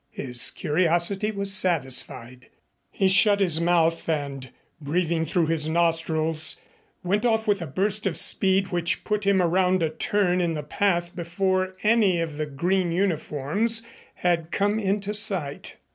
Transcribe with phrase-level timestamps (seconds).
[0.09, 2.47] His curiosity was satisfied.
[2.89, 4.49] He shut his mouth and,
[4.81, 6.55] breathing through his nostrils,
[7.03, 10.63] went off with a burst of speed which put him around a turn in the
[10.63, 13.85] path before any of the green uniforms
[14.15, 15.75] had come into sight.